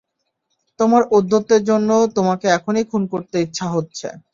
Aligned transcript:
তোমার 0.79 1.01
ঔদ্ধত্যের 1.11 1.61
জন্য 1.63 1.89
তোমাকে 2.15 2.45
এখনই 2.49 2.83
খুন 2.91 3.03
করতে 3.13 3.35
ইচ্ছা 3.41 3.67
হচ্ছে। 3.75 4.07